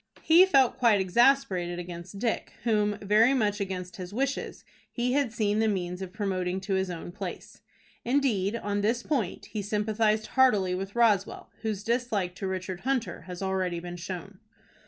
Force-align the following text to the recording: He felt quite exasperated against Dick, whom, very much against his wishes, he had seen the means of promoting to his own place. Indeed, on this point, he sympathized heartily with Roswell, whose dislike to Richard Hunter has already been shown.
He 0.23 0.47
felt 0.47 0.79
quite 0.79 0.99
exasperated 0.99 1.77
against 1.77 2.17
Dick, 2.17 2.53
whom, 2.63 2.97
very 3.03 3.35
much 3.35 3.59
against 3.61 3.97
his 3.97 4.11
wishes, 4.11 4.65
he 4.91 5.13
had 5.13 5.31
seen 5.31 5.59
the 5.59 5.67
means 5.67 6.01
of 6.01 6.11
promoting 6.11 6.59
to 6.61 6.73
his 6.73 6.89
own 6.89 7.11
place. 7.11 7.61
Indeed, 8.03 8.55
on 8.55 8.81
this 8.81 9.03
point, 9.03 9.45
he 9.51 9.61
sympathized 9.61 10.25
heartily 10.33 10.73
with 10.73 10.95
Roswell, 10.95 11.51
whose 11.61 11.83
dislike 11.83 12.33
to 12.37 12.47
Richard 12.47 12.79
Hunter 12.79 13.21
has 13.27 13.43
already 13.43 13.79
been 13.79 13.95
shown. 13.97 14.39